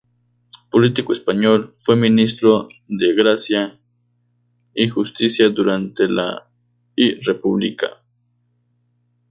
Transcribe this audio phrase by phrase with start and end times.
[0.71, 3.77] Político español, fue ministro de Gracia
[4.73, 6.47] y Justicia durante la
[6.95, 8.01] I República.